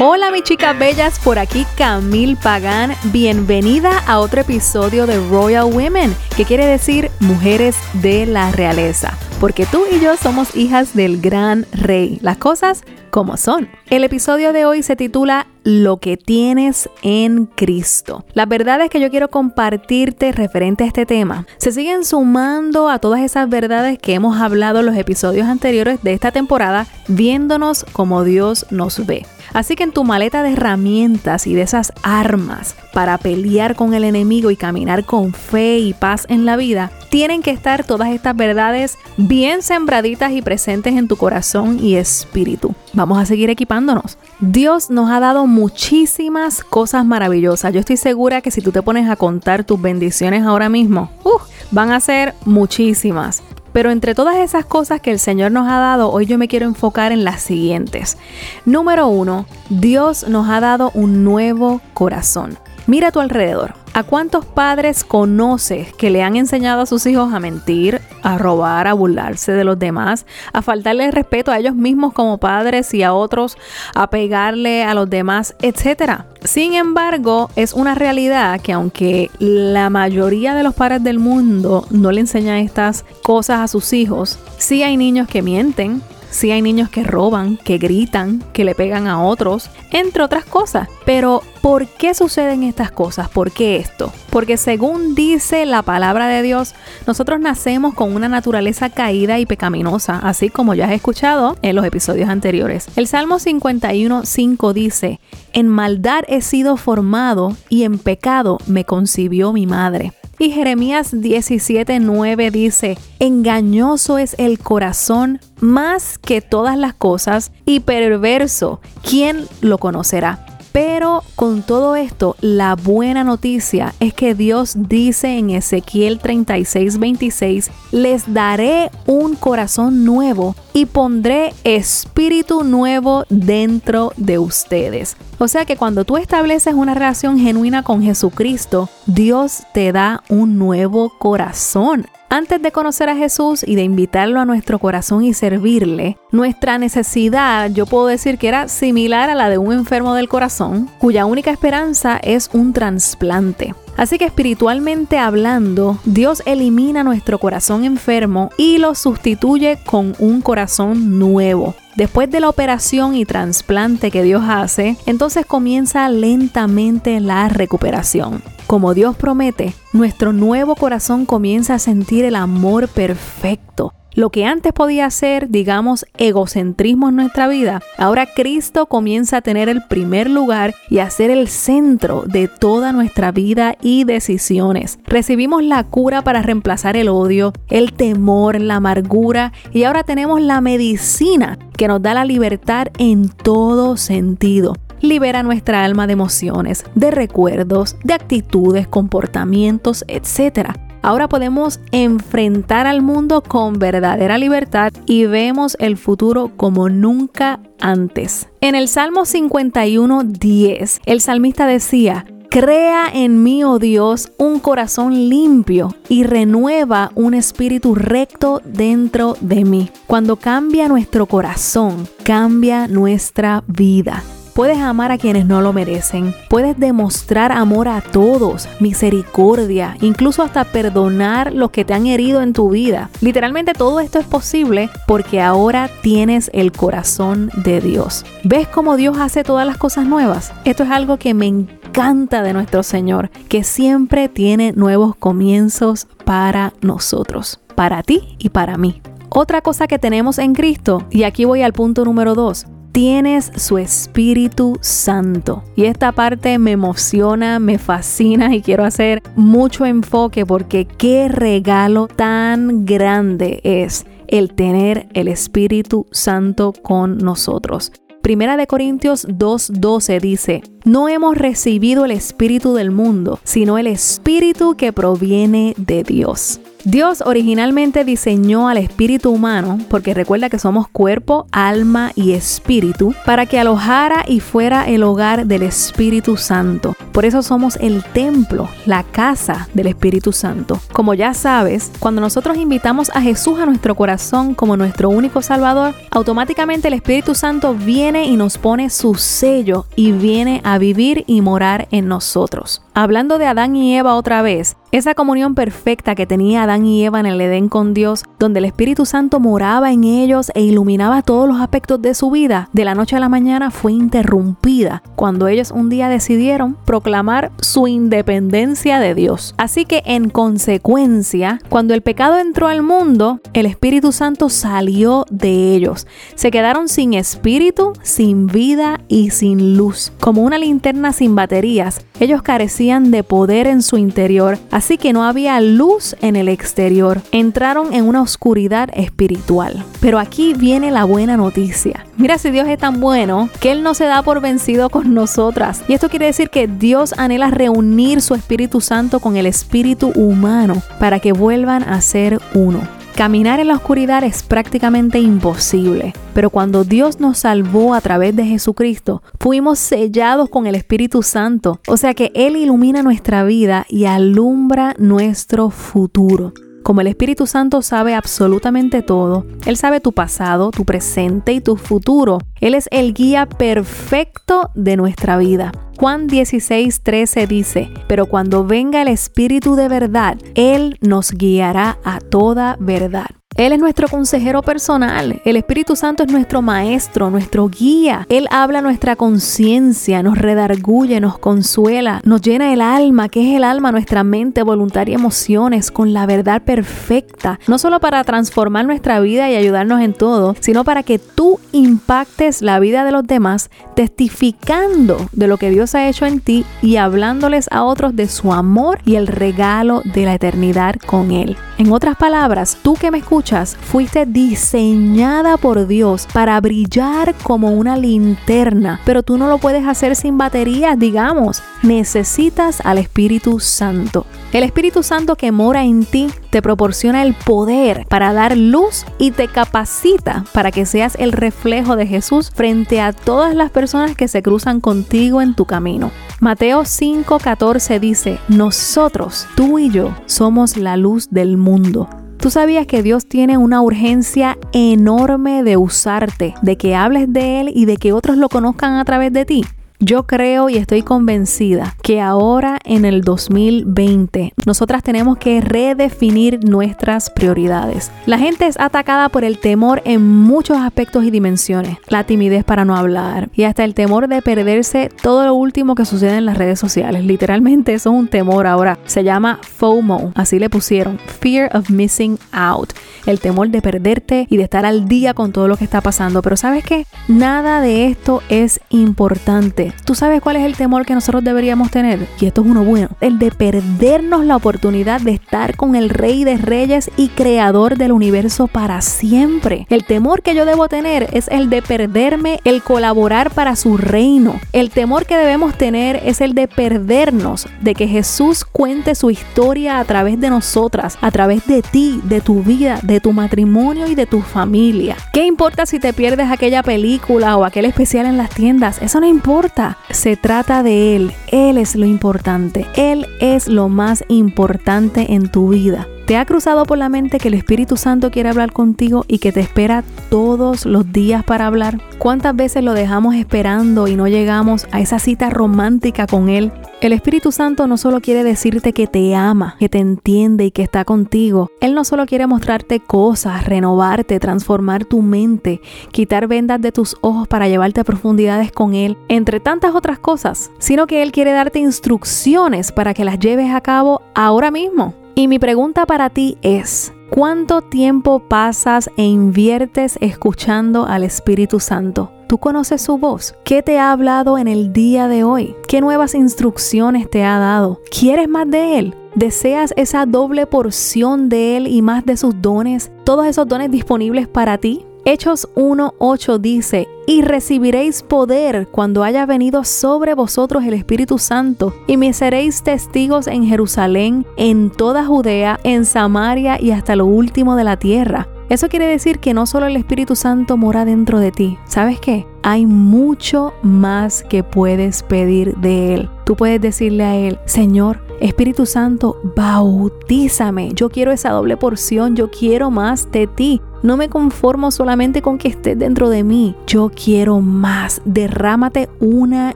[0.00, 6.16] Hola mis chicas bellas, por aquí Camille Pagán, bienvenida a otro episodio de Royal Women,
[6.36, 11.64] que quiere decir mujeres de la realeza, porque tú y yo somos hijas del gran
[11.70, 13.68] rey, las cosas como son.
[13.88, 18.24] El episodio de hoy se titula Lo que tienes en Cristo.
[18.32, 23.20] Las verdades que yo quiero compartirte referente a este tema se siguen sumando a todas
[23.20, 28.66] esas verdades que hemos hablado en los episodios anteriores de esta temporada, viéndonos como Dios
[28.70, 29.24] nos ve.
[29.54, 34.02] Así que en tu maleta de herramientas y de esas armas para pelear con el
[34.02, 38.36] enemigo y caminar con fe y paz en la vida, tienen que estar todas estas
[38.36, 42.74] verdades bien sembraditas y presentes en tu corazón y espíritu.
[42.92, 44.18] Vamos a seguir equipándonos.
[44.40, 47.72] Dios nos ha dado muchísimas cosas maravillosas.
[47.72, 51.38] Yo estoy segura que si tú te pones a contar tus bendiciones ahora mismo, uh,
[51.70, 53.42] van a ser muchísimas.
[53.74, 56.66] Pero entre todas esas cosas que el Señor nos ha dado, hoy yo me quiero
[56.66, 58.16] enfocar en las siguientes.
[58.64, 62.56] Número uno, Dios nos ha dado un nuevo corazón.
[62.86, 63.74] Mira a tu alrededor.
[63.94, 68.88] ¿A cuántos padres conoces que le han enseñado a sus hijos a mentir, a robar,
[68.88, 73.14] a burlarse de los demás, a faltarle respeto a ellos mismos como padres y a
[73.14, 73.56] otros,
[73.94, 76.26] a pegarle a los demás, etcétera?
[76.42, 82.10] Sin embargo, es una realidad que aunque la mayoría de los padres del mundo no
[82.10, 86.02] le enseñan estas cosas a sus hijos, sí hay niños que mienten,
[86.34, 90.88] Sí hay niños que roban, que gritan, que le pegan a otros, entre otras cosas.
[91.06, 93.28] Pero, ¿por qué suceden estas cosas?
[93.28, 94.12] ¿Por qué esto?
[94.30, 96.74] Porque según dice la palabra de Dios,
[97.06, 101.84] nosotros nacemos con una naturaleza caída y pecaminosa, así como ya has escuchado en los
[101.84, 102.88] episodios anteriores.
[102.96, 105.20] El Salmo 51.5 dice,
[105.52, 110.12] en maldad he sido formado y en pecado me concibió mi madre.
[110.38, 118.80] Y Jeremías 17:9 dice, engañoso es el corazón más que todas las cosas y perverso,
[119.02, 120.43] ¿quién lo conocerá?
[120.74, 127.70] Pero con todo esto, la buena noticia es que Dios dice en Ezequiel 36, 26,
[127.92, 135.16] les daré un corazón nuevo y pondré espíritu nuevo dentro de ustedes.
[135.38, 140.58] O sea que cuando tú estableces una relación genuina con Jesucristo, Dios te da un
[140.58, 142.08] nuevo corazón.
[142.30, 147.70] Antes de conocer a Jesús y de invitarlo a nuestro corazón y servirle, nuestra necesidad,
[147.70, 151.50] yo puedo decir que era similar a la de un enfermo del corazón, cuya única
[151.50, 153.74] esperanza es un trasplante.
[153.96, 161.18] Así que espiritualmente hablando, Dios elimina nuestro corazón enfermo y lo sustituye con un corazón
[161.18, 161.76] nuevo.
[161.96, 168.42] Después de la operación y trasplante que Dios hace, entonces comienza lentamente la recuperación.
[168.66, 174.72] Como Dios promete, nuestro nuevo corazón comienza a sentir el amor perfecto lo que antes
[174.72, 180.72] podía ser, digamos, egocentrismo en nuestra vida, ahora Cristo comienza a tener el primer lugar
[180.88, 185.00] y a ser el centro de toda nuestra vida y decisiones.
[185.04, 190.60] Recibimos la cura para reemplazar el odio, el temor, la amargura y ahora tenemos la
[190.60, 194.74] medicina que nos da la libertad en todo sentido
[195.04, 200.70] libera nuestra alma de emociones, de recuerdos, de actitudes, comportamientos, etc.
[201.02, 208.48] Ahora podemos enfrentar al mundo con verdadera libertad y vemos el futuro como nunca antes.
[208.62, 215.28] En el Salmo 51, 10, el salmista decía, Crea en mí, oh Dios, un corazón
[215.28, 219.90] limpio y renueva un espíritu recto dentro de mí.
[220.06, 224.22] Cuando cambia nuestro corazón, cambia nuestra vida.
[224.54, 226.32] Puedes amar a quienes no lo merecen.
[226.48, 232.52] Puedes demostrar amor a todos, misericordia, incluso hasta perdonar los que te han herido en
[232.52, 233.10] tu vida.
[233.20, 238.24] Literalmente todo esto es posible porque ahora tienes el corazón de Dios.
[238.44, 240.52] ¿Ves cómo Dios hace todas las cosas nuevas?
[240.64, 246.72] Esto es algo que me encanta de nuestro Señor, que siempre tiene nuevos comienzos para
[246.80, 249.00] nosotros, para ti y para mí.
[249.28, 253.78] Otra cosa que tenemos en Cristo, y aquí voy al punto número dos, tienes su
[253.78, 255.62] Espíritu Santo.
[255.76, 262.08] Y esta parte me emociona, me fascina y quiero hacer mucho enfoque porque qué regalo
[262.08, 267.92] tan grande es el tener el Espíritu Santo con nosotros.
[268.24, 274.76] Primera de Corintios 2:12 dice, no hemos recibido el Espíritu del mundo, sino el Espíritu
[274.78, 276.58] que proviene de Dios.
[276.84, 283.46] Dios originalmente diseñó al espíritu humano, porque recuerda que somos cuerpo, alma y espíritu, para
[283.46, 286.94] que alojara y fuera el hogar del Espíritu Santo.
[287.12, 290.78] Por eso somos el templo, la casa del Espíritu Santo.
[290.92, 295.94] Como ya sabes, cuando nosotros invitamos a Jesús a nuestro corazón como nuestro único Salvador,
[296.10, 301.40] automáticamente el Espíritu Santo viene y nos pone su sello y viene a vivir y
[301.40, 302.83] morar en nosotros.
[302.96, 307.18] Hablando de Adán y Eva otra vez, esa comunión perfecta que tenía Adán y Eva
[307.18, 311.48] en el Edén con Dios, donde el Espíritu Santo moraba en ellos e iluminaba todos
[311.48, 315.72] los aspectos de su vida, de la noche a la mañana fue interrumpida cuando ellos
[315.72, 319.56] un día decidieron proclamar su independencia de Dios.
[319.58, 325.74] Así que en consecuencia, cuando el pecado entró al mundo, el Espíritu Santo salió de
[325.74, 326.06] ellos.
[326.36, 330.12] Se quedaron sin espíritu, sin vida y sin luz.
[330.20, 335.24] Como una linterna sin baterías, ellos carecían de poder en su interior, así que no
[335.24, 337.22] había luz en el exterior.
[337.32, 339.82] Entraron en una oscuridad espiritual.
[340.00, 342.04] Pero aquí viene la buena noticia.
[342.18, 345.82] Mira si Dios es tan bueno que Él no se da por vencido con nosotras.
[345.88, 350.82] Y esto quiere decir que Dios anhela reunir su Espíritu Santo con el Espíritu humano
[351.00, 352.82] para que vuelvan a ser uno.
[353.14, 358.44] Caminar en la oscuridad es prácticamente imposible, pero cuando Dios nos salvó a través de
[358.44, 364.06] Jesucristo, fuimos sellados con el Espíritu Santo, o sea que Él ilumina nuestra vida y
[364.06, 366.54] alumbra nuestro futuro.
[366.84, 371.76] Como el Espíritu Santo sabe absolutamente todo, Él sabe tu pasado, tu presente y tu
[371.76, 372.36] futuro.
[372.60, 375.72] Él es el guía perfecto de nuestra vida.
[375.96, 382.20] Juan 16, 13 dice, pero cuando venga el Espíritu de verdad, Él nos guiará a
[382.20, 383.30] toda verdad.
[383.56, 385.40] Él es nuestro consejero personal.
[385.44, 388.26] El Espíritu Santo es nuestro maestro, nuestro guía.
[388.28, 393.62] Él habla nuestra conciencia, nos redarguye, nos consuela, nos llena el alma, que es el
[393.62, 397.60] alma, nuestra mente, voluntad y emociones, con la verdad perfecta.
[397.68, 402.60] No solo para transformar nuestra vida y ayudarnos en todo, sino para que tú impactes
[402.60, 406.96] la vida de los demás, testificando de lo que Dios ha hecho en ti y
[406.96, 411.56] hablándoles a otros de su amor y el regalo de la eternidad con Él.
[411.78, 417.96] En otras palabras, tú que me escuchas, fuiste diseñada por Dios para brillar como una
[417.96, 421.62] linterna, pero tú no lo puedes hacer sin baterías, digamos.
[421.82, 424.24] Necesitas al Espíritu Santo.
[424.52, 429.32] El Espíritu Santo que mora en ti te proporciona el poder para dar luz y
[429.32, 434.28] te capacita para que seas el reflejo de Jesús frente a todas las personas que
[434.28, 436.10] se cruzan contigo en tu camino.
[436.40, 442.08] Mateo 5:14 dice, nosotros, tú y yo, somos la luz del mundo.
[442.44, 447.72] ¿Tú sabías que Dios tiene una urgencia enorme de usarte, de que hables de Él
[447.74, 449.64] y de que otros lo conozcan a través de ti?
[450.00, 457.30] Yo creo y estoy convencida que ahora en el 2020 nosotras tenemos que redefinir nuestras
[457.30, 458.10] prioridades.
[458.26, 461.98] La gente es atacada por el temor en muchos aspectos y dimensiones.
[462.08, 466.04] La timidez para no hablar y hasta el temor de perderse todo lo último que
[466.04, 467.24] sucede en las redes sociales.
[467.24, 468.98] Literalmente eso es un temor ahora.
[469.06, 472.92] Se llama FOMO, así le pusieron, Fear of Missing Out.
[473.26, 476.42] El temor de perderte y de estar al día con todo lo que está pasando.
[476.42, 477.06] Pero sabes qué?
[477.28, 479.92] Nada de esto es importante.
[480.04, 482.28] ¿Tú sabes cuál es el temor que nosotros deberíamos tener?
[482.40, 483.08] Y esto es uno bueno.
[483.20, 488.12] El de perdernos la oportunidad de estar con el Rey de Reyes y Creador del
[488.12, 489.86] universo para siempre.
[489.88, 494.60] El temor que yo debo tener es el de perderme el colaborar para su reino.
[494.72, 499.98] El temor que debemos tener es el de perdernos, de que Jesús cuente su historia
[499.98, 504.14] a través de nosotras, a través de ti, de tu vida, de tu matrimonio y
[504.14, 505.16] de tu familia.
[505.32, 509.00] ¿Qué importa si te pierdes aquella película o aquel especial en las tiendas?
[509.02, 511.32] Eso no importa se trata de Él.
[511.48, 512.86] Él es lo importante.
[512.94, 516.06] Él es lo más importante en tu vida.
[516.26, 519.52] ¿Te ha cruzado por la mente que el Espíritu Santo quiere hablar contigo y que
[519.52, 522.00] te espera todos los días para hablar?
[522.16, 526.72] ¿Cuántas veces lo dejamos esperando y no llegamos a esa cita romántica con Él?
[527.02, 530.82] El Espíritu Santo no solo quiere decirte que te ama, que te entiende y que
[530.82, 531.70] está contigo.
[531.82, 537.48] Él no solo quiere mostrarte cosas, renovarte, transformar tu mente, quitar vendas de tus ojos
[537.48, 541.80] para llevarte a profundidades con Él, entre tantas otras cosas, sino que Él quiere darte
[541.80, 545.23] instrucciones para que las lleves a cabo ahora mismo.
[545.36, 552.30] Y mi pregunta para ti es, ¿cuánto tiempo pasas e inviertes escuchando al Espíritu Santo?
[552.48, 553.56] ¿Tú conoces su voz?
[553.64, 555.74] ¿Qué te ha hablado en el día de hoy?
[555.88, 558.00] ¿Qué nuevas instrucciones te ha dado?
[558.16, 559.16] ¿Quieres más de Él?
[559.34, 563.10] ¿Deseas esa doble porción de Él y más de sus dones?
[563.24, 565.04] ¿Todos esos dones disponibles para ti?
[565.26, 572.18] Hechos 1.8 dice, y recibiréis poder cuando haya venido sobre vosotros el Espíritu Santo, y
[572.18, 577.84] me seréis testigos en Jerusalén, en toda Judea, en Samaria y hasta lo último de
[577.84, 578.48] la tierra.
[578.68, 581.78] Eso quiere decir que no solo el Espíritu Santo mora dentro de ti.
[581.86, 582.46] ¿Sabes qué?
[582.62, 586.30] Hay mucho más que puedes pedir de Él.
[586.44, 590.92] Tú puedes decirle a Él, Señor, Espíritu Santo, bautízame.
[590.92, 593.80] Yo quiero esa doble porción, yo quiero más de ti.
[594.04, 596.76] No me conformo solamente con que estés dentro de mí.
[596.86, 598.20] Yo quiero más.
[598.26, 599.74] Derrámate una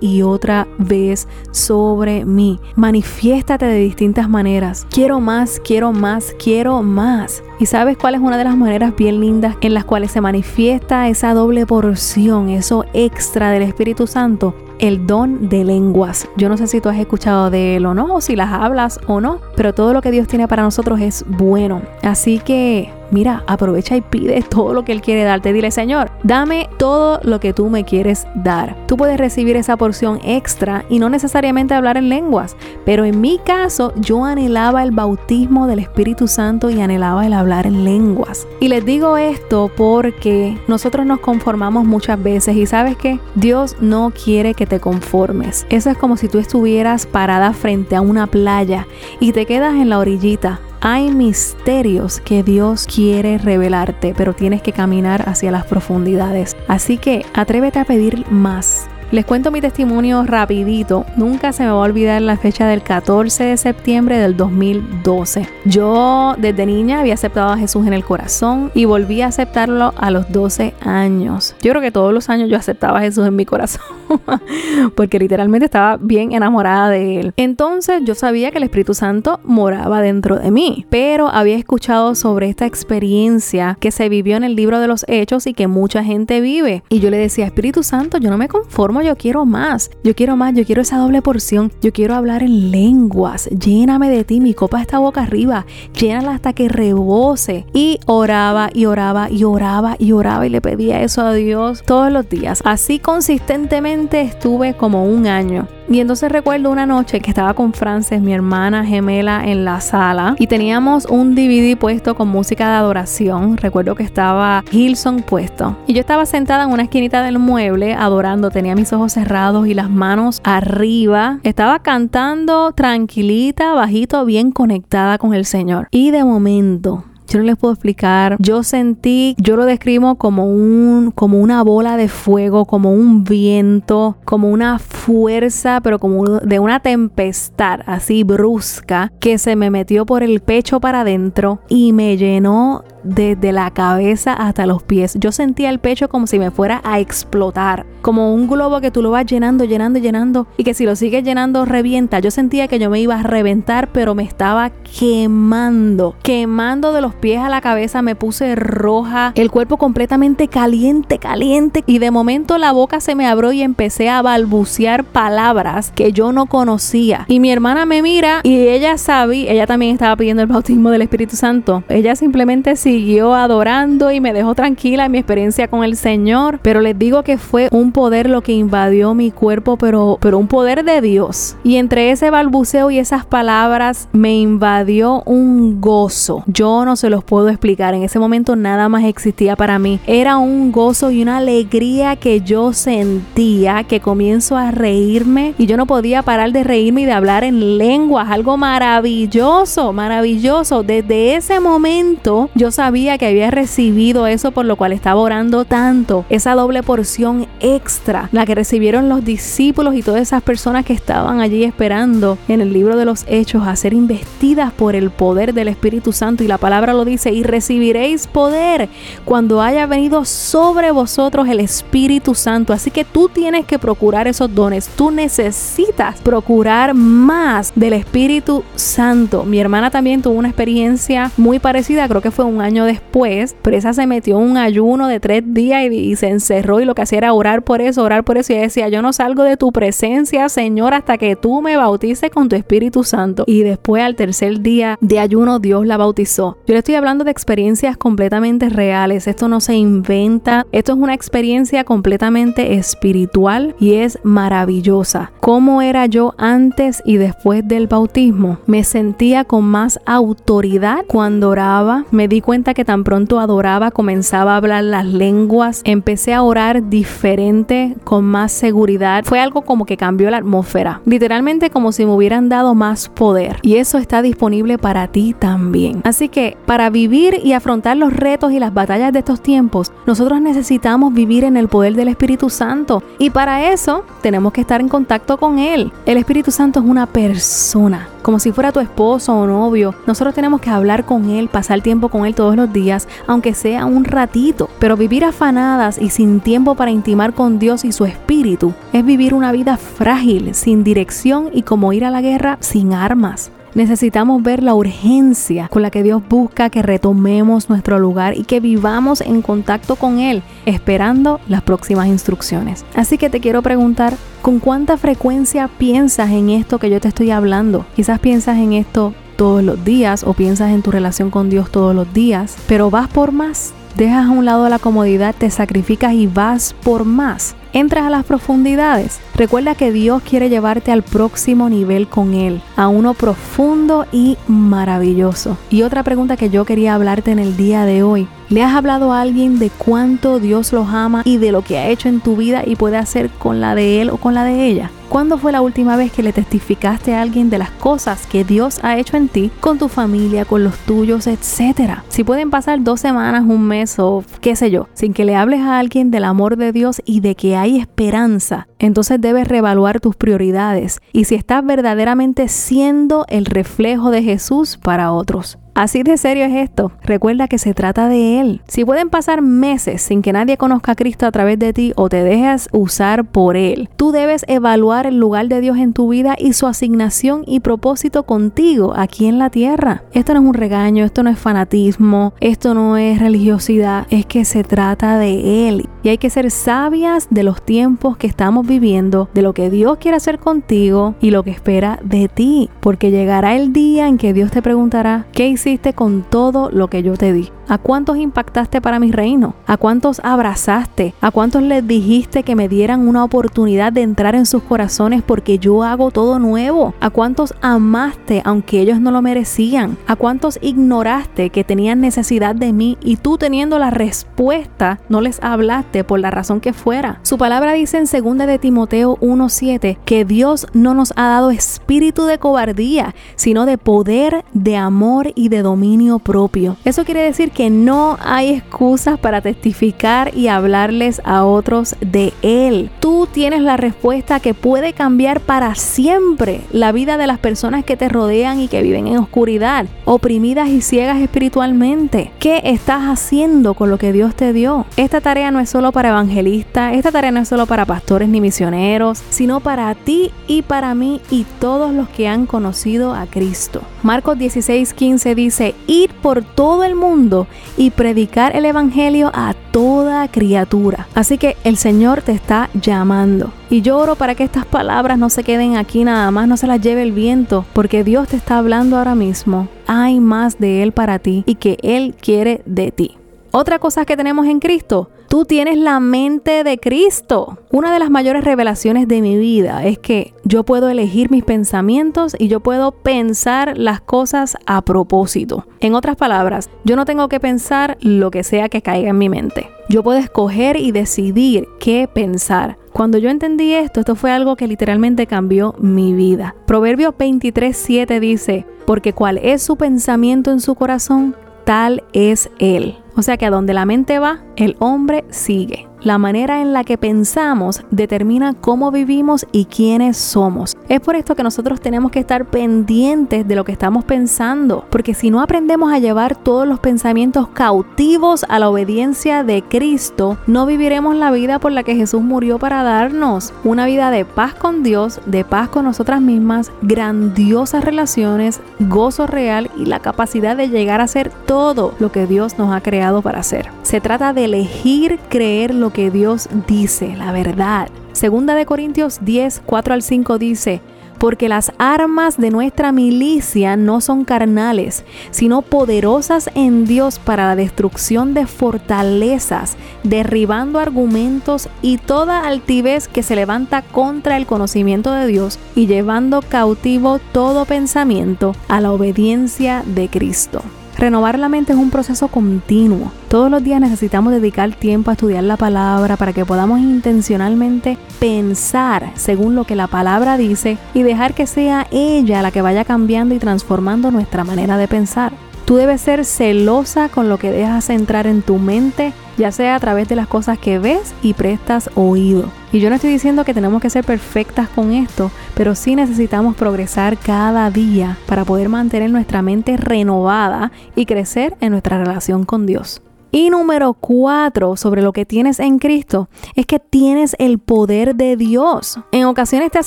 [0.00, 2.58] y otra vez sobre mí.
[2.74, 4.84] Manifiéstate de distintas maneras.
[4.90, 7.44] Quiero más, quiero más, quiero más.
[7.60, 11.06] ¿Y sabes cuál es una de las maneras bien lindas en las cuales se manifiesta
[11.08, 14.56] esa doble porción, eso extra del Espíritu Santo?
[14.78, 16.28] el don de lenguas.
[16.36, 19.00] Yo no sé si tú has escuchado de él o no, o si las hablas
[19.06, 21.80] o no, pero todo lo que Dios tiene para nosotros es bueno.
[22.02, 25.52] Así que mira, aprovecha y pide todo lo que Él quiere darte.
[25.52, 28.76] Dile, Señor, dame todo lo que tú me quieres dar.
[28.86, 33.38] Tú puedes recibir esa porción extra y no necesariamente hablar en lenguas, pero en mi
[33.38, 38.46] caso yo anhelaba el bautismo del Espíritu Santo y anhelaba el hablar en lenguas.
[38.60, 44.12] Y les digo esto porque nosotros nos conformamos muchas veces y sabes que Dios no
[44.12, 45.66] quiere que te conformes.
[45.70, 48.86] Eso es como si tú estuvieras parada frente a una playa
[49.20, 54.72] y te quedas en la orillita hay misterios que Dios quiere revelarte, pero tienes que
[54.72, 56.56] caminar hacia las profundidades.
[56.68, 58.88] Así que atrévete a pedir más.
[59.12, 61.06] Les cuento mi testimonio rapidito.
[61.16, 65.48] Nunca se me va a olvidar la fecha del 14 de septiembre del 2012.
[65.64, 70.10] Yo desde niña había aceptado a Jesús en el corazón y volví a aceptarlo a
[70.10, 71.54] los 12 años.
[71.62, 73.80] Yo creo que todos los años yo aceptaba a Jesús en mi corazón
[74.96, 77.32] porque literalmente estaba bien enamorada de él.
[77.36, 82.48] Entonces yo sabía que el Espíritu Santo moraba dentro de mí, pero había escuchado sobre
[82.48, 86.40] esta experiencia que se vivió en el libro de los Hechos y que mucha gente
[86.40, 86.82] vive.
[86.88, 90.36] Y yo le decía, Espíritu Santo, yo no me conformo yo quiero más, yo quiero
[90.36, 94.54] más, yo quiero esa doble porción, yo quiero hablar en lenguas, lléname de ti, mi
[94.54, 95.66] copa está boca arriba,
[95.98, 97.66] llénala hasta que rebose.
[97.72, 102.12] Y oraba y oraba y oraba y oraba y le pedía eso a Dios todos
[102.12, 102.62] los días.
[102.64, 105.68] Así consistentemente estuve como un año.
[105.88, 110.34] Y entonces recuerdo una noche que estaba con Frances, mi hermana gemela, en la sala
[110.36, 113.56] y teníamos un DVD puesto con música de adoración.
[113.56, 115.76] Recuerdo que estaba Hilson puesto.
[115.86, 119.74] Y yo estaba sentada en una esquinita del mueble adorando, tenía mis ojos cerrados y
[119.74, 121.38] las manos arriba.
[121.42, 125.88] Estaba cantando tranquilita, bajito, bien conectada con el Señor.
[125.90, 128.36] Y de momento yo no les puedo explicar.
[128.38, 134.16] Yo sentí, yo lo describo como un, como una bola de fuego, como un viento,
[134.24, 140.22] como una fuerza, pero como de una tempestad así brusca que se me metió por
[140.22, 145.16] el pecho para adentro y me llenó desde la cabeza hasta los pies.
[145.18, 149.02] Yo sentía el pecho como si me fuera a explotar, como un globo que tú
[149.02, 152.18] lo vas llenando, llenando, llenando y que si lo sigues llenando revienta.
[152.20, 157.14] Yo sentía que yo me iba a reventar, pero me estaba quemando, quemando de los
[157.14, 162.58] pies a la cabeza, me puse roja, el cuerpo completamente caliente, caliente y de momento
[162.58, 167.24] la boca se me abrió y empecé a balbucear palabras que yo no conocía.
[167.28, 171.02] Y mi hermana me mira y ella sabía, ella también estaba pidiendo el bautismo del
[171.02, 171.84] Espíritu Santo.
[171.88, 176.60] Ella simplemente sí siguió adorando y me dejó tranquila en mi experiencia con el Señor.
[176.62, 180.48] Pero les digo que fue un poder lo que invadió mi cuerpo, pero, pero un
[180.48, 181.56] poder de Dios.
[181.62, 186.42] Y entre ese balbuceo y esas palabras me invadió un gozo.
[186.46, 187.92] Yo no se los puedo explicar.
[187.92, 190.00] En ese momento nada más existía para mí.
[190.06, 195.76] Era un gozo y una alegría que yo sentía que comienzo a reírme y yo
[195.76, 198.30] no podía parar de reírme y de hablar en lenguas.
[198.30, 200.82] Algo maravilloso, maravilloso.
[200.82, 205.64] Desde ese momento yo sabía sabía que había recibido eso por lo cual estaba orando
[205.64, 210.92] tanto, esa doble porción extra, la que recibieron los discípulos y todas esas personas que
[210.92, 215.52] estaban allí esperando en el libro de los hechos a ser investidas por el poder
[215.52, 218.88] del Espíritu Santo y la palabra lo dice y recibiréis poder
[219.24, 222.72] cuando haya venido sobre vosotros el Espíritu Santo.
[222.72, 229.42] Así que tú tienes que procurar esos dones, tú necesitas procurar más del Espíritu Santo.
[229.42, 233.76] Mi hermana también tuvo una experiencia muy parecida, creo que fue un año después, pero
[233.76, 237.18] esa se metió un ayuno de tres días y, se encerró y lo que hacía
[237.18, 240.48] era orar por eso, orar por eso y decía, yo no salgo de tu presencia,
[240.48, 243.44] Señor, hasta que tú me bautices con tu Espíritu Santo.
[243.46, 246.56] Y después al tercer día de ayuno Dios la bautizó.
[246.66, 251.14] Yo le estoy hablando de experiencias completamente reales, esto no se inventa, esto es una
[251.14, 255.32] experiencia completamente espiritual y es maravillosa.
[255.40, 258.58] cómo era yo antes y después del bautismo.
[258.66, 262.04] Me sentía con más autoridad cuando oraba.
[262.10, 265.82] Me di cuenta que tan pronto adoraba comenzaba a hablar las lenguas.
[265.84, 269.24] Empecé a orar diferente, con más seguridad.
[269.24, 271.00] Fue algo como que cambió la atmósfera.
[271.04, 273.58] Literalmente como si me hubieran dado más poder.
[273.62, 276.00] Y eso está disponible para ti también.
[276.04, 280.40] Así que para vivir y afrontar los retos y las batallas de estos tiempos, nosotros
[280.40, 283.02] necesitamos vivir en el poder del Espíritu Santo.
[283.18, 285.92] Y para eso tenemos que estar en contacto con Él.
[286.06, 289.94] El Espíritu Santo es una persona como si fuera tu esposo o novio.
[290.04, 293.86] Nosotros tenemos que hablar con Él, pasar tiempo con Él todos los días, aunque sea
[293.86, 294.70] un ratito.
[294.78, 299.34] Pero vivir afanadas y sin tiempo para intimar con Dios y su Espíritu es vivir
[299.34, 303.50] una vida frágil, sin dirección y como ir a la guerra sin armas.
[303.74, 308.60] Necesitamos ver la urgencia con la que Dios busca que retomemos nuestro lugar y que
[308.60, 312.84] vivamos en contacto con Él, esperando las próximas instrucciones.
[312.94, 317.32] Así que te quiero preguntar, ¿con cuánta frecuencia piensas en esto que yo te estoy
[317.32, 317.84] hablando?
[317.96, 321.94] Quizás piensas en esto todos los días o piensas en tu relación con Dios todos
[321.94, 323.72] los días, pero vas por más.
[323.96, 328.24] Dejas a un lado la comodidad, te sacrificas y vas por más entras a las
[328.24, 334.38] profundidades, recuerda que Dios quiere llevarte al próximo nivel con Él, a uno profundo y
[334.48, 335.58] maravilloso.
[335.68, 339.12] Y otra pregunta que yo quería hablarte en el día de hoy, ¿le has hablado
[339.12, 342.36] a alguien de cuánto Dios los ama y de lo que ha hecho en tu
[342.36, 344.90] vida y puede hacer con la de Él o con la de ella?
[345.08, 348.80] ¿Cuándo fue la última vez que le testificaste a alguien de las cosas que Dios
[348.82, 352.04] ha hecho en ti, con tu familia, con los tuyos, etcétera?
[352.08, 355.60] Si pueden pasar dos semanas, un mes o qué sé yo, sin que le hables
[355.60, 360.16] a alguien del amor de Dios y de que hay esperanza, entonces debes reevaluar tus
[360.16, 365.56] prioridades y si estás verdaderamente siendo el reflejo de Jesús para otros.
[365.76, 366.90] Así de serio es esto.
[367.02, 368.62] Recuerda que se trata de Él.
[368.66, 372.08] Si pueden pasar meses sin que nadie conozca a Cristo a través de ti o
[372.08, 376.34] te dejas usar por Él, tú debes evaluar el lugar de Dios en tu vida
[376.38, 380.02] y su asignación y propósito contigo aquí en la tierra.
[380.14, 384.46] Esto no es un regaño, esto no es fanatismo, esto no es religiosidad, es que
[384.46, 385.90] se trata de Él.
[386.02, 389.98] Y hay que ser sabias de los tiempos que estamos viviendo, de lo que Dios
[389.98, 392.70] quiere hacer contigo y lo que espera de ti.
[392.80, 395.65] Porque llegará el día en que Dios te preguntará, ¿qué hiciste?
[395.96, 397.50] Con todo lo que yo te di?
[397.68, 399.56] ¿A cuántos impactaste para mi reino?
[399.66, 401.12] ¿A cuántos abrazaste?
[401.20, 405.58] ¿A cuántos les dijiste que me dieran una oportunidad de entrar en sus corazones porque
[405.58, 406.94] yo hago todo nuevo?
[407.00, 409.98] ¿A cuántos amaste aunque ellos no lo merecían?
[410.06, 415.42] ¿A cuántos ignoraste que tenían necesidad de mí y tú teniendo la respuesta no les
[415.42, 417.18] hablaste por la razón que fuera?
[417.22, 422.26] Su palabra dice en 2 de Timoteo 1:7 que Dios no nos ha dado espíritu
[422.26, 426.76] de cobardía, sino de poder, de amor y de dominio propio.
[426.84, 432.90] Eso quiere decir que no hay excusas para testificar y hablarles a otros de Él.
[433.00, 437.96] Tú tienes la respuesta que puede cambiar para siempre la vida de las personas que
[437.96, 442.32] te rodean y que viven en oscuridad, oprimidas y ciegas espiritualmente.
[442.38, 444.86] ¿Qué estás haciendo con lo que Dios te dio?
[444.96, 448.40] Esta tarea no es solo para evangelistas, esta tarea no es solo para pastores ni
[448.40, 453.82] misioneros, sino para ti y para mí y todos los que han conocido a Cristo.
[454.02, 455.45] Marcos 16:15 dice,
[455.86, 461.06] ir por todo el mundo y predicar el Evangelio a toda criatura.
[461.14, 463.52] Así que el Señor te está llamando.
[463.68, 466.66] Y yo oro para que estas palabras no se queden aquí nada más, no se
[466.66, 469.68] las lleve el viento, porque Dios te está hablando ahora mismo.
[469.86, 473.16] Hay más de Él para ti y que Él quiere de ti.
[473.50, 477.58] Otra cosa que tenemos en Cristo, Tú tienes la mente de Cristo.
[477.70, 482.34] Una de las mayores revelaciones de mi vida es que yo puedo elegir mis pensamientos
[482.38, 485.66] y yo puedo pensar las cosas a propósito.
[485.80, 489.28] En otras palabras, yo no tengo que pensar lo que sea que caiga en mi
[489.28, 489.68] mente.
[489.90, 492.78] Yo puedo escoger y decidir qué pensar.
[492.94, 496.54] Cuando yo entendí esto, esto fue algo que literalmente cambió mi vida.
[496.64, 502.96] Proverbio 23:7 dice, porque cual es su pensamiento en su corazón, tal es él.
[503.16, 505.88] O sea que a donde la mente va, el hombre sigue.
[506.06, 510.76] La manera en la que pensamos determina cómo vivimos y quiénes somos.
[510.88, 515.14] Es por esto que nosotros tenemos que estar pendientes de lo que estamos pensando, porque
[515.14, 520.64] si no aprendemos a llevar todos los pensamientos cautivos a la obediencia de Cristo, no
[520.64, 523.52] viviremos la vida por la que Jesús murió para darnos.
[523.64, 529.72] Una vida de paz con Dios, de paz con nosotras mismas, grandiosas relaciones, gozo real
[529.76, 533.40] y la capacidad de llegar a ser todo lo que Dios nos ha creado para
[533.40, 533.72] hacer.
[533.82, 537.88] Se trata de elegir creer lo que Dios dice, la verdad.
[538.12, 540.80] Segunda de Corintios 10, 4 al 5 dice,
[541.18, 547.56] porque las armas de nuestra milicia no son carnales, sino poderosas en Dios para la
[547.56, 555.26] destrucción de fortalezas, derribando argumentos y toda altivez que se levanta contra el conocimiento de
[555.26, 560.62] Dios y llevando cautivo todo pensamiento a la obediencia de Cristo.
[560.98, 563.12] Renovar la mente es un proceso continuo.
[563.28, 569.12] Todos los días necesitamos dedicar tiempo a estudiar la palabra para que podamos intencionalmente pensar
[569.14, 573.34] según lo que la palabra dice y dejar que sea ella la que vaya cambiando
[573.34, 575.32] y transformando nuestra manera de pensar.
[575.66, 579.80] Tú debes ser celosa con lo que dejas entrar en tu mente, ya sea a
[579.80, 582.50] través de las cosas que ves y prestas oído.
[582.72, 586.56] Y yo no estoy diciendo que tenemos que ser perfectas con esto, pero sí necesitamos
[586.56, 592.66] progresar cada día para poder mantener nuestra mente renovada y crecer en nuestra relación con
[592.66, 593.02] Dios.
[593.30, 598.36] Y número cuatro, sobre lo que tienes en Cristo, es que tienes el poder de
[598.36, 598.98] Dios.
[599.12, 599.86] En ocasiones te has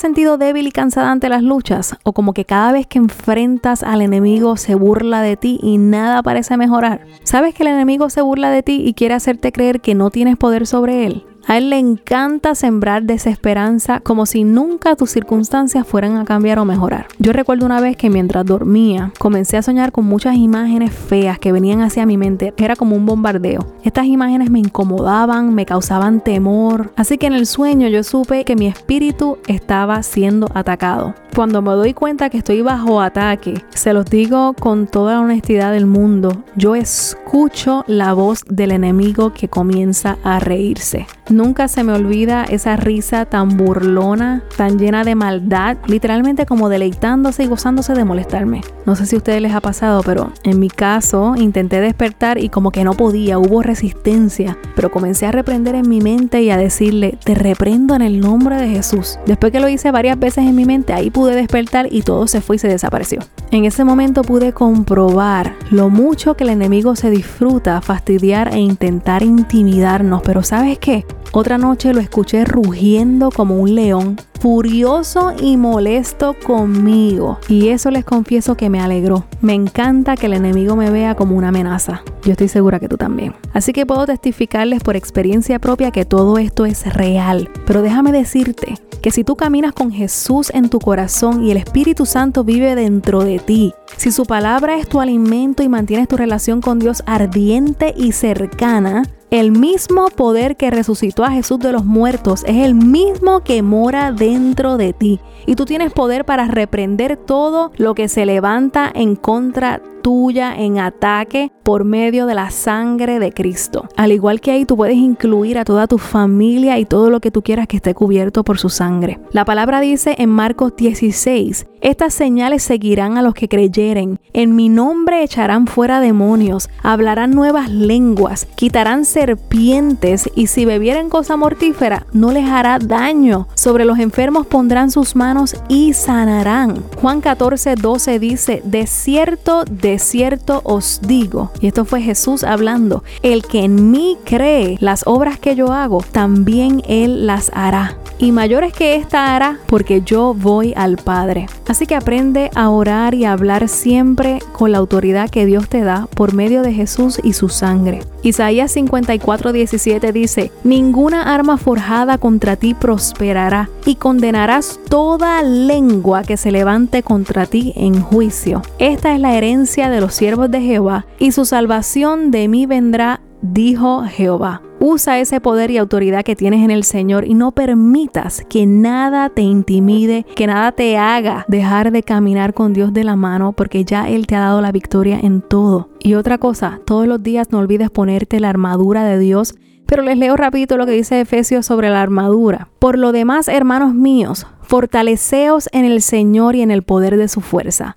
[0.00, 4.02] sentido débil y cansada ante las luchas, o como que cada vez que enfrentas al
[4.02, 7.06] enemigo se burla de ti y nada parece mejorar.
[7.24, 10.36] ¿Sabes que el enemigo se burla de ti y quiere hacerte creer que no tienes
[10.36, 11.24] poder sobre él?
[11.46, 16.64] A él le encanta sembrar desesperanza como si nunca tus circunstancias fueran a cambiar o
[16.64, 17.06] mejorar.
[17.18, 21.52] Yo recuerdo una vez que mientras dormía comencé a soñar con muchas imágenes feas que
[21.52, 22.54] venían hacia mi mente.
[22.56, 23.66] Era como un bombardeo.
[23.82, 26.92] Estas imágenes me incomodaban, me causaban temor.
[26.96, 31.14] Así que en el sueño yo supe que mi espíritu estaba siendo atacado.
[31.34, 35.72] Cuando me doy cuenta que estoy bajo ataque, se los digo con toda la honestidad
[35.72, 41.06] del mundo, yo escucho la voz del enemigo que comienza a reírse.
[41.30, 47.44] Nunca se me olvida esa risa tan burlona, tan llena de maldad, literalmente como deleitándose
[47.44, 48.62] y gozándose de molestarme.
[48.84, 52.48] No sé si a ustedes les ha pasado, pero en mi caso intenté despertar y
[52.48, 56.56] como que no podía, hubo resistencia, pero comencé a reprender en mi mente y a
[56.56, 59.20] decirle, te reprendo en el nombre de Jesús.
[59.24, 62.40] Después que lo hice varias veces en mi mente, ahí pude despertar y todo se
[62.40, 63.20] fue y se desapareció.
[63.52, 69.22] En ese momento pude comprobar lo mucho que el enemigo se disfruta fastidiar e intentar
[69.22, 71.04] intimidarnos, pero ¿sabes qué?
[71.32, 77.38] Otra noche lo escuché rugiendo como un león, furioso y molesto conmigo.
[77.48, 79.26] Y eso les confieso que me alegró.
[79.40, 82.02] Me encanta que el enemigo me vea como una amenaza.
[82.24, 83.34] Yo estoy segura que tú también.
[83.52, 87.48] Así que puedo testificarles por experiencia propia que todo esto es real.
[87.64, 92.06] Pero déjame decirte que si tú caminas con Jesús en tu corazón y el Espíritu
[92.06, 96.60] Santo vive dentro de ti, si su palabra es tu alimento y mantienes tu relación
[96.60, 102.42] con Dios ardiente y cercana, el mismo poder que resucitó a Jesús de los muertos
[102.46, 105.20] es el mismo que mora dentro de ti.
[105.46, 110.78] Y tú tienes poder para reprender todo lo que se levanta en contra tuya en
[110.78, 113.88] ataque por medio de la sangre de Cristo.
[113.96, 117.30] Al igual que ahí tú puedes incluir a toda tu familia y todo lo que
[117.30, 119.20] tú quieras que esté cubierto por su sangre.
[119.32, 124.20] La palabra dice en Marcos 16, estas señales seguirán a los que creyeren.
[124.34, 131.36] En mi nombre echarán fuera demonios, hablarán nuevas lenguas, quitarán serpientes y si bebieren cosa
[131.36, 133.48] mortífera no les hará daño.
[133.54, 136.82] Sobre los enfermos pondrán sus manos y sanarán.
[137.00, 143.02] Juan 14, 12 dice, de cierto, de cierto os digo, y esto fue Jesús hablando,
[143.22, 147.96] el que en mí cree las obras que yo hago, también él las hará.
[148.18, 151.46] Y mayores que esta hará, porque yo voy al Padre.
[151.66, 155.80] Así que aprende a orar y a hablar siempre con la autoridad que Dios te
[155.80, 158.00] da por medio de Jesús y su sangre.
[158.22, 166.52] Isaías 54:17 dice, Ninguna arma forjada contra ti prosperará, y condenarás toda lengua que se
[166.52, 168.62] levante contra ti en juicio.
[168.78, 173.20] Esta es la herencia de los siervos de Jehová, y su salvación de mí vendrá,
[173.40, 174.62] dijo Jehová.
[174.80, 179.28] Usa ese poder y autoridad que tienes en el Señor y no permitas que nada
[179.28, 183.84] te intimide, que nada te haga dejar de caminar con Dios de la mano porque
[183.84, 185.90] ya Él te ha dado la victoria en todo.
[186.00, 189.54] Y otra cosa, todos los días no olvides ponerte la armadura de Dios.
[189.86, 192.68] Pero les leo rapidito lo que dice Efesios sobre la armadura.
[192.78, 197.40] Por lo demás, hermanos míos, fortaleceos en el Señor y en el poder de su
[197.40, 197.96] fuerza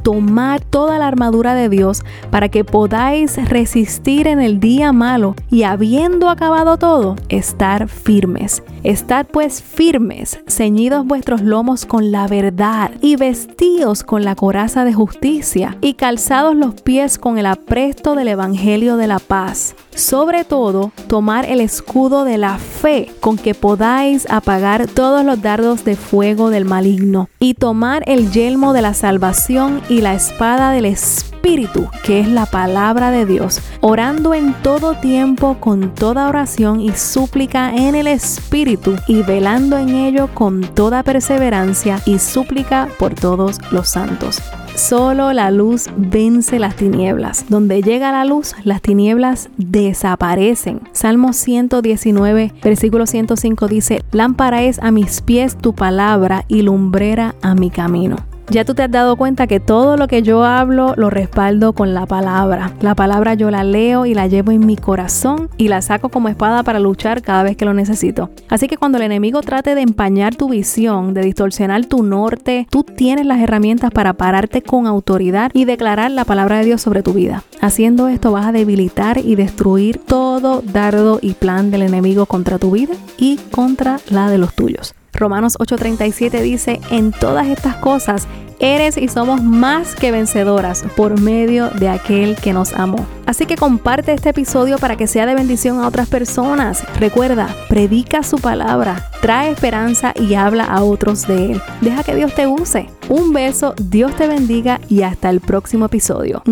[0.03, 5.63] tomar toda la armadura de Dios para que podáis resistir en el día malo y
[5.63, 8.63] habiendo acabado todo, estar firmes.
[8.83, 14.93] Estad pues firmes, ceñidos vuestros lomos con la verdad y vestidos con la coraza de
[14.93, 19.75] justicia y calzados los pies con el apresto del Evangelio de la paz.
[19.93, 25.83] Sobre todo, tomar el escudo de la fe con que podáis apagar todos los dardos
[25.83, 30.85] de fuego del maligno y tomar el yelmo de la salvación y la espada del
[30.85, 36.93] Espíritu, que es la palabra de Dios, orando en todo tiempo con toda oración y
[36.93, 43.59] súplica en el Espíritu y velando en ello con toda perseverancia y súplica por todos
[43.71, 44.41] los santos.
[44.75, 47.47] Solo la luz vence las tinieblas.
[47.49, 50.79] Donde llega la luz, las tinieblas desaparecen.
[50.93, 57.55] Salmo 119, versículo 105 dice, Lámpara es a mis pies tu palabra y lumbrera a
[57.55, 58.30] mi camino.
[58.51, 61.93] Ya tú te has dado cuenta que todo lo que yo hablo lo respaldo con
[61.93, 62.73] la palabra.
[62.81, 66.27] La palabra yo la leo y la llevo en mi corazón y la saco como
[66.27, 68.29] espada para luchar cada vez que lo necesito.
[68.49, 72.83] Así que cuando el enemigo trate de empañar tu visión, de distorsionar tu norte, tú
[72.83, 77.13] tienes las herramientas para pararte con autoridad y declarar la palabra de Dios sobre tu
[77.13, 77.45] vida.
[77.61, 82.71] Haciendo esto vas a debilitar y destruir todo dardo y plan del enemigo contra tu
[82.71, 84.93] vida y contra la de los tuyos.
[85.13, 88.27] Romanos 8:37 dice, en todas estas cosas
[88.61, 93.05] eres y somos más que vencedoras por medio de aquel que nos amó.
[93.25, 96.83] Así que comparte este episodio para que sea de bendición a otras personas.
[96.99, 101.61] Recuerda, predica su palabra, trae esperanza y habla a otros de él.
[101.81, 102.87] Deja que Dios te use.
[103.09, 106.43] Un beso, Dios te bendiga y hasta el próximo episodio.